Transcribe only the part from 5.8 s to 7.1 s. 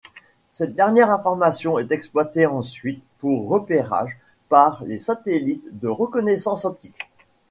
reconnaissance optique.